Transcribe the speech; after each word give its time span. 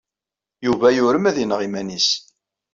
Yuba 0.65 0.87
yurem 0.95 1.25
ad 1.29 1.37
ineɣ 1.43 1.59
iman-nnes. 1.67 2.09